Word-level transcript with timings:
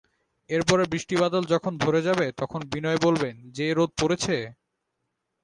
এর 0.49 0.61
পরে 0.69 0.83
বৃষ্টিবাদল 0.91 1.43
যখন 1.53 1.73
ধরে 1.83 1.99
যাবে 2.07 2.25
তখন 2.41 2.61
বিনয় 2.71 2.99
বলবেন, 3.05 3.35
যে 3.57 3.65
রোদ 3.71 3.91
পড়েছে! 3.97 4.35